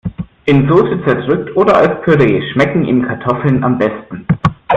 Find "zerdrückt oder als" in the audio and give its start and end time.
1.05-2.01